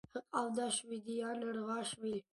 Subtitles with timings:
[0.17, 2.27] ჰყავდა შვიდი ან რვა შვილი.